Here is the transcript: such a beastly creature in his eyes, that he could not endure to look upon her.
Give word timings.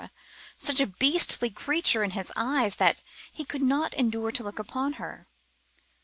such 0.57 0.81
a 0.81 0.87
beastly 0.87 1.51
creature 1.51 2.03
in 2.03 2.09
his 2.09 2.31
eyes, 2.35 2.77
that 2.77 3.03
he 3.31 3.45
could 3.45 3.61
not 3.61 3.93
endure 3.93 4.31
to 4.31 4.41
look 4.43 4.57
upon 4.57 4.93
her. 4.93 5.27